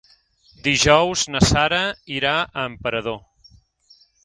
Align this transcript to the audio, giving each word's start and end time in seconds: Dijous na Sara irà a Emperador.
Dijous 0.67 1.25
na 1.35 1.41
Sara 1.49 1.83
irà 2.17 2.33
a 2.41 2.67
Emperador. 2.73 3.23